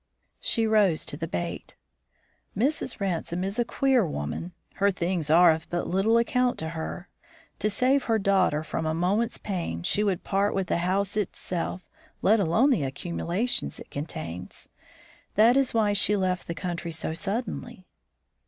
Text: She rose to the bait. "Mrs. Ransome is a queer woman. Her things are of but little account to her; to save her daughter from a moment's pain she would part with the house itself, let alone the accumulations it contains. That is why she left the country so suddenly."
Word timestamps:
She 0.39 0.65
rose 0.65 1.05
to 1.05 1.15
the 1.15 1.27
bait. 1.27 1.75
"Mrs. 2.57 2.99
Ransome 2.99 3.43
is 3.43 3.59
a 3.59 3.63
queer 3.63 4.03
woman. 4.03 4.51
Her 4.77 4.89
things 4.89 5.29
are 5.29 5.51
of 5.51 5.69
but 5.69 5.85
little 5.85 6.17
account 6.17 6.57
to 6.57 6.69
her; 6.69 7.07
to 7.59 7.69
save 7.69 8.05
her 8.05 8.17
daughter 8.17 8.63
from 8.63 8.87
a 8.87 8.95
moment's 8.95 9.37
pain 9.37 9.83
she 9.83 10.03
would 10.03 10.23
part 10.23 10.55
with 10.55 10.69
the 10.69 10.79
house 10.79 11.15
itself, 11.15 11.87
let 12.23 12.39
alone 12.39 12.71
the 12.71 12.81
accumulations 12.81 13.79
it 13.79 13.91
contains. 13.91 14.69
That 15.35 15.55
is 15.55 15.71
why 15.71 15.93
she 15.93 16.15
left 16.15 16.47
the 16.47 16.55
country 16.55 16.89
so 16.89 17.13
suddenly." 17.13 17.85